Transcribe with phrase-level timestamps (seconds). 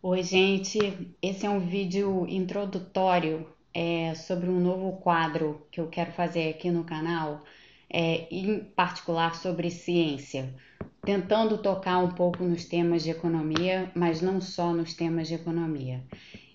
[0.00, 0.78] Oi, gente.
[1.20, 6.70] Esse é um vídeo introdutório é, sobre um novo quadro que eu quero fazer aqui
[6.70, 7.42] no canal,
[7.90, 10.54] é, em particular sobre ciência,
[11.02, 16.00] tentando tocar um pouco nos temas de economia, mas não só nos temas de economia.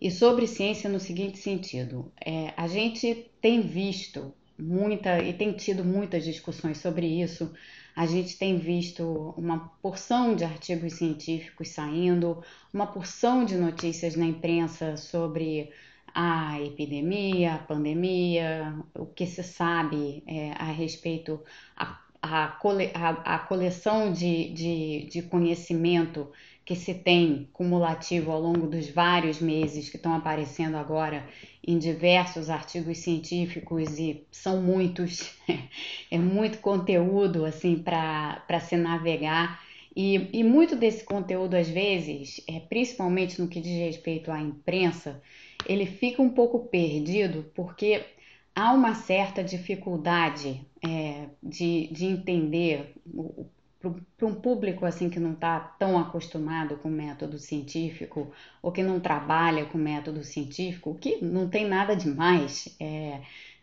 [0.00, 5.84] E sobre ciência no seguinte sentido: é, a gente tem visto muita e tem tido
[5.84, 7.54] muitas discussões sobre isso.
[7.98, 12.40] A gente tem visto uma porção de artigos científicos saindo,
[12.72, 15.68] uma porção de notícias na imprensa sobre
[16.14, 21.40] a epidemia, a pandemia, o que se sabe é, a respeito
[21.76, 26.30] a, a, cole, a, a coleção de, de, de conhecimento
[26.68, 31.26] que se tem cumulativo ao longo dos vários meses que estão aparecendo agora
[31.66, 35.34] em diversos artigos científicos e são muitos,
[36.12, 39.64] é muito conteúdo assim para se navegar.
[39.96, 45.22] E, e muito desse conteúdo às vezes, é, principalmente no que diz respeito à imprensa,
[45.64, 48.04] ele fica um pouco perdido porque
[48.54, 52.92] há uma certa dificuldade é, de, de entender
[54.16, 59.00] para um público assim que não está tão acostumado com método científico ou que não
[59.00, 63.20] trabalha com método científico, que não tem nada demais é,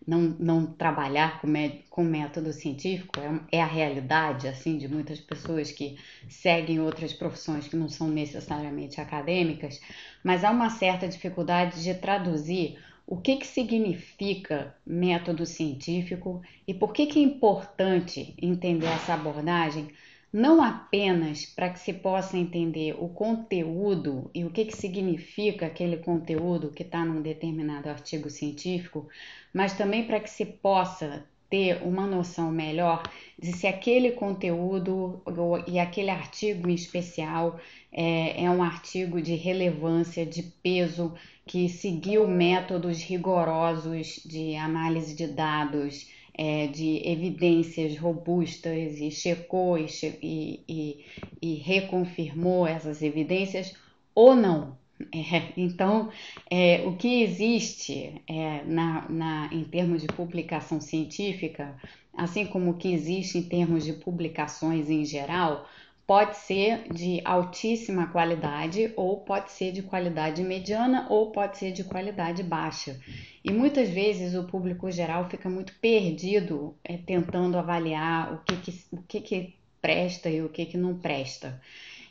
[0.07, 1.47] não, não trabalhar com,
[1.89, 5.97] com método científico, é, é a realidade assim de muitas pessoas que
[6.29, 9.81] seguem outras profissões que não são necessariamente acadêmicas,
[10.23, 16.91] mas há uma certa dificuldade de traduzir o que, que significa método científico e por
[16.91, 19.89] que, que é importante entender essa abordagem,
[20.35, 25.95] não apenas para que se possa entender o conteúdo e o que, que significa aquele
[25.95, 29.07] conteúdo que está num determinado artigo científico,
[29.53, 33.01] mas também para que se possa ter uma noção melhor
[33.39, 35.21] de se aquele conteúdo
[35.67, 37.57] e aquele artigo em especial
[37.89, 41.13] é, é um artigo de relevância, de peso,
[41.45, 49.87] que seguiu métodos rigorosos de análise de dados, é, de evidências robustas e checou e,
[50.21, 51.05] e,
[51.41, 53.73] e reconfirmou essas evidências
[54.13, 54.77] ou não.
[55.13, 56.09] É, então,
[56.49, 61.75] é, o que existe é, na, na, em termos de publicação científica,
[62.15, 65.67] assim como o que existe em termos de publicações em geral,
[66.07, 71.83] pode ser de altíssima qualidade ou pode ser de qualidade mediana ou pode ser de
[71.83, 72.99] qualidade baixa.
[73.43, 78.85] E muitas vezes o público geral fica muito perdido é, tentando avaliar o que, que,
[78.91, 81.61] o que, que presta e o que, que não presta.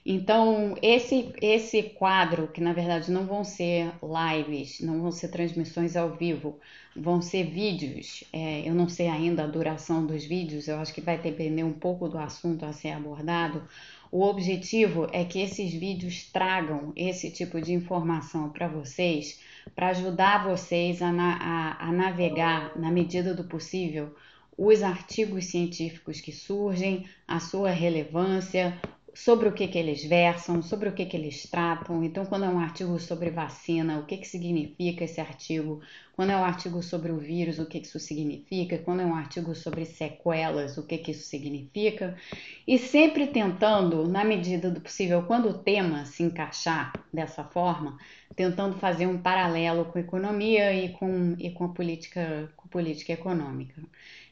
[0.07, 5.97] Então, esse, esse quadro, que na verdade não vão ser lives, não vão ser transmissões
[5.97, 6.59] ao vivo,
[6.95, 8.23] vão ser vídeos.
[8.31, 11.73] É, eu não sei ainda a duração dos vídeos, eu acho que vai depender um
[11.73, 13.63] pouco do assunto a ser abordado.
[14.13, 19.41] O objetivo é que esses vídeos tragam esse tipo de informação para vocês,
[19.75, 24.15] para ajudar vocês a, a, a navegar, na medida do possível,
[24.57, 28.79] os artigos científicos que surgem, a sua relevância,
[29.15, 32.03] sobre o que, que eles versam, sobre o que, que eles tratam.
[32.03, 35.81] Então, quando é um artigo sobre vacina, o que, que significa esse artigo?
[36.15, 38.79] Quando é um artigo sobre o vírus, o que, isso significa?
[38.79, 42.17] Quando é um artigo sobre sequelas, o que, que isso significa?
[42.67, 47.99] E sempre tentando, na medida do possível, quando o tema se encaixar dessa forma,
[48.37, 53.13] tentando fazer um paralelo com a economia e com, e com a política, com política
[53.13, 53.83] econômica.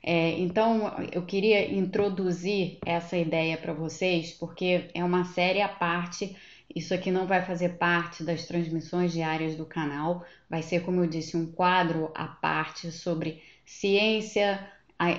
[0.04, 6.36] É, então, eu queria introduzir essa ideia para vocês, porque é uma série à parte.
[6.74, 11.06] Isso aqui não vai fazer parte das transmissões diárias do canal, vai ser, como eu
[11.06, 14.58] disse, um quadro à parte sobre ciência,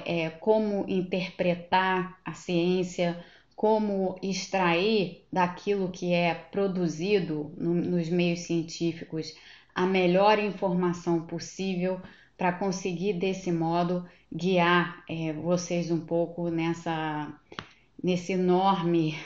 [0.06, 3.24] é, como interpretar a ciência,
[3.56, 9.34] como extrair daquilo que é produzido no, nos meios científicos
[9.76, 12.00] a melhor informação possível
[12.38, 17.32] para conseguir desse modo guiar é, vocês um pouco nessa
[18.04, 19.18] nesse enorme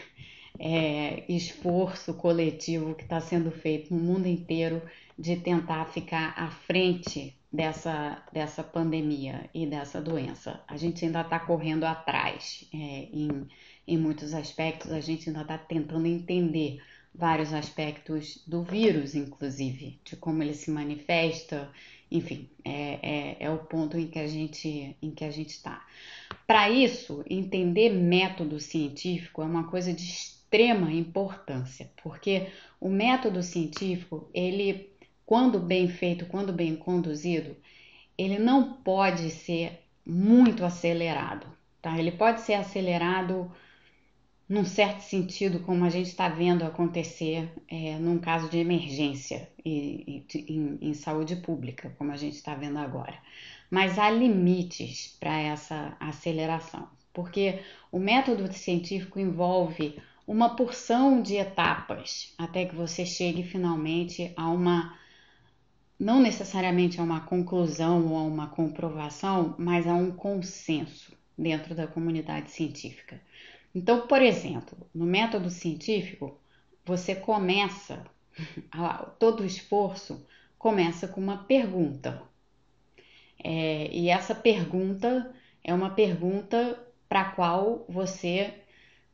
[0.60, 4.82] é, esforço coletivo que está sendo feito no mundo inteiro
[5.18, 10.62] de tentar ficar à frente dessa, dessa pandemia e dessa doença.
[10.68, 13.48] A gente ainda está correndo atrás é, em,
[13.88, 16.82] em muitos aspectos, a gente ainda está tentando entender
[17.14, 21.72] vários aspectos do vírus, inclusive, de como ele se manifesta,
[22.12, 25.86] enfim, é, é, é, o ponto em que a gente em que a gente está.
[26.46, 32.48] Para isso, entender método científico é uma coisa de extrema importância, porque
[32.80, 34.90] o método científico, ele,
[35.26, 37.56] quando bem feito, quando bem conduzido,
[38.18, 41.46] ele não pode ser muito acelerado,
[41.82, 42.00] tá?
[42.00, 43.52] Ele pode ser acelerado
[44.48, 50.24] num certo sentido, como a gente está vendo acontecer é, num caso de emergência e,
[50.34, 53.18] e, em, em saúde pública, como a gente está vendo agora.
[53.70, 57.60] Mas há limites para essa aceleração, porque
[57.92, 65.00] o método científico envolve uma porção de etapas até que você chegue finalmente a uma
[65.98, 71.88] não necessariamente a uma conclusão ou a uma comprovação, mas a um consenso dentro da
[71.88, 73.20] comunidade científica.
[73.74, 76.40] Então, por exemplo, no método científico,
[76.86, 78.06] você começa,
[79.18, 80.24] todo o esforço
[80.60, 82.22] começa com uma pergunta.
[83.44, 85.34] É, e essa pergunta
[85.64, 86.80] é uma pergunta
[87.10, 88.54] para a qual você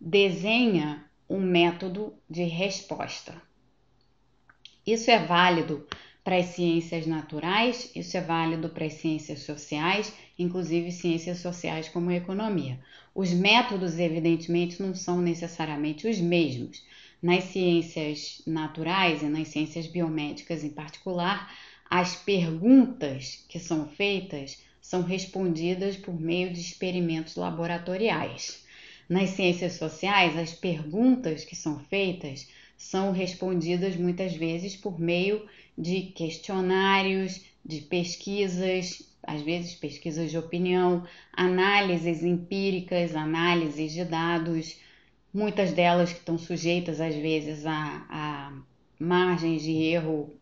[0.06, 3.42] desenha um método de resposta.
[4.86, 5.88] Isso é válido
[6.26, 12.12] para as ciências naturais, isso é válido para as ciências sociais, inclusive ciências sociais como
[12.12, 12.82] economia.
[13.16, 16.84] Os métodos, evidentemente, não são necessariamente os mesmos.
[17.22, 21.50] Nas ciências naturais e nas ciências biomédicas em particular,
[21.90, 28.63] as perguntas que são feitas são respondidas por meio de experimentos laboratoriais.
[29.10, 32.48] Nas ciências sociais, as perguntas que são feitas
[32.78, 35.48] são respondidas muitas vezes por meio
[35.78, 44.78] de questionários, de pesquisas, às vezes pesquisas de opinião, análises empíricas, análises de dados,
[45.34, 48.54] muitas delas que estão sujeitas às vezes a, a
[49.00, 50.34] margens de erro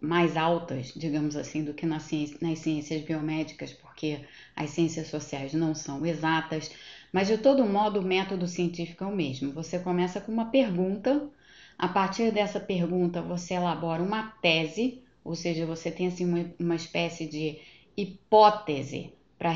[0.00, 4.20] mais altas, digamos assim, do que nas ciências, nas ciências biomédicas, porque
[4.56, 6.72] as ciências sociais não são exatas,
[7.12, 9.52] mas de todo modo o método científico é o mesmo.
[9.52, 11.28] Você começa com uma pergunta
[11.78, 16.76] a partir dessa pergunta, você elabora uma tese, ou seja, você tem assim uma, uma
[16.76, 17.58] espécie de
[17.96, 19.52] hipótese para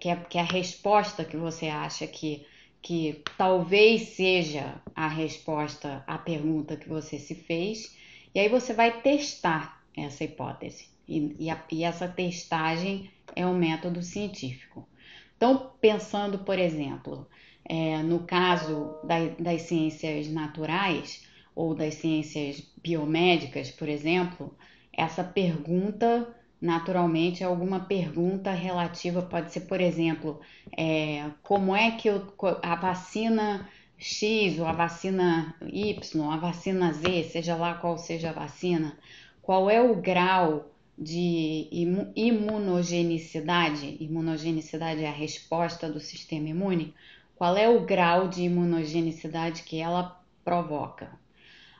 [0.00, 2.46] que, é, que é a resposta que você acha que,
[2.80, 7.94] que talvez seja a resposta à pergunta que você se fez,
[8.34, 10.88] e aí você vai testar essa hipótese.
[11.06, 14.88] E, e, a, e essa testagem é um método científico.
[15.36, 17.28] Então, pensando, por exemplo,
[17.64, 24.54] é, no caso da, das ciências naturais, ou das ciências biomédicas, por exemplo,
[24.92, 30.40] essa pergunta naturalmente é alguma pergunta relativa, pode ser, por exemplo,
[30.76, 32.26] é, como é que eu,
[32.62, 33.68] a vacina
[33.98, 38.98] X ou a vacina Y, a vacina Z, seja lá qual seja a vacina,
[39.42, 41.68] qual é o grau de
[42.14, 43.96] imunogenicidade?
[44.00, 46.94] Imunogenicidade é a resposta do sistema imune.
[47.36, 51.10] Qual é o grau de imunogenicidade que ela provoca?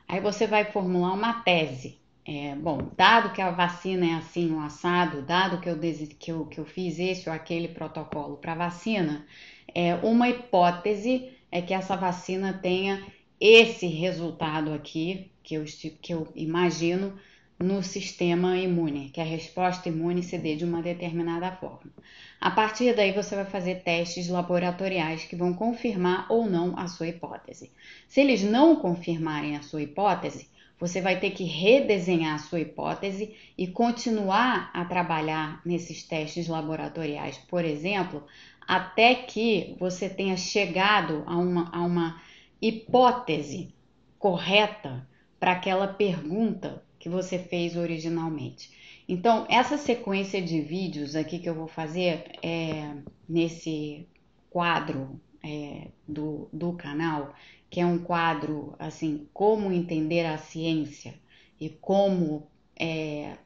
[0.07, 1.97] Aí você vai formular uma tese.
[2.25, 5.79] É, bom, dado que a vacina é assim, um assado, dado que eu,
[6.19, 9.25] que eu, que eu fiz esse ou aquele protocolo para vacina,
[9.73, 13.05] é, uma hipótese é que essa vacina tenha
[13.39, 15.63] esse resultado aqui, que eu,
[16.01, 17.17] que eu imagino,
[17.59, 21.91] no sistema imune, que a resposta imune se dê de uma determinada forma.
[22.39, 27.07] A partir daí, você vai fazer testes laboratoriais que vão confirmar ou não a sua
[27.07, 27.71] hipótese.
[28.07, 30.47] Se eles não confirmarem a sua hipótese,
[30.79, 37.39] você vai ter que redesenhar a sua hipótese e continuar a trabalhar nesses testes laboratoriais,
[37.49, 38.23] por exemplo,
[38.67, 42.21] até que você tenha chegado a uma, a uma
[42.61, 43.73] hipótese
[44.19, 45.07] correta
[45.39, 48.69] para aquela pergunta que você fez originalmente.
[49.07, 52.97] Então, essa sequência de vídeos aqui que eu vou fazer é,
[53.27, 54.05] nesse
[54.49, 57.33] quadro é, do, do canal,
[57.69, 61.13] que é um quadro assim, como entender a ciência
[61.59, 62.45] e como
[62.77, 63.37] é,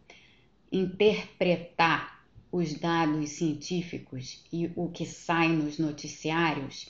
[0.71, 6.89] interpretar os dados científicos e o que sai nos noticiários,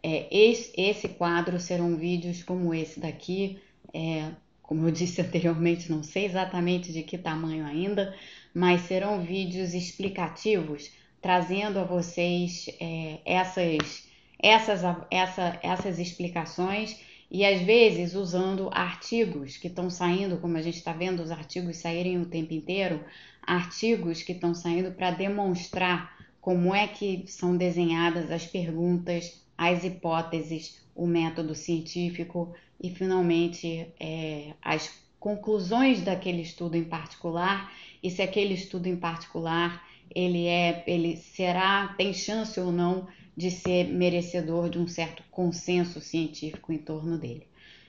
[0.00, 3.58] é, esse, esse quadro serão vídeos como esse daqui,
[3.92, 4.30] é,
[4.72, 8.16] como eu disse anteriormente, não sei exatamente de que tamanho ainda,
[8.54, 16.98] mas serão vídeos explicativos trazendo a vocês é, essas, essas, essa, essas explicações
[17.30, 21.76] e às vezes usando artigos que estão saindo, como a gente está vendo os artigos
[21.76, 23.04] saírem o tempo inteiro,
[23.42, 30.80] artigos que estão saindo para demonstrar como é que são desenhadas as perguntas, as hipóteses,
[30.94, 37.72] o método científico e finalmente é, as conclusões daquele estudo em particular
[38.02, 43.50] e se aquele estudo em particular ele é ele será tem chance ou não de
[43.50, 47.46] ser merecedor de um certo consenso científico em torno dele.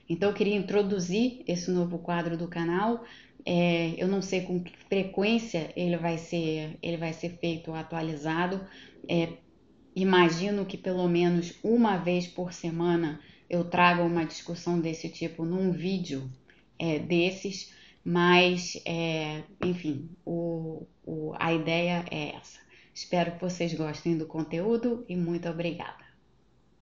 [0.08, 3.04] Então eu queria introduzir esse novo quadro do canal.
[3.44, 8.64] É, eu não sei com que frequência ele vai ser ele vai ser feito atualizado.
[9.08, 9.28] É,
[9.94, 15.72] imagino que pelo menos uma vez por semana eu traga uma discussão desse tipo num
[15.72, 16.30] vídeo
[16.78, 17.72] é, desses,
[18.04, 22.58] mas, é, enfim, o, o, a ideia é essa.
[22.94, 26.03] Espero que vocês gostem do conteúdo e muito obrigada.